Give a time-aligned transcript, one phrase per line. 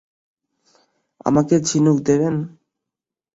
[1.25, 2.35] আমাকে ঝিনুক দেবেন।